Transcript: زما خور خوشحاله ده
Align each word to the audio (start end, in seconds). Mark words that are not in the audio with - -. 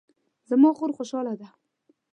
زما 0.49 0.69
خور 0.77 0.91
خوشحاله 0.97 1.33
ده 1.41 1.49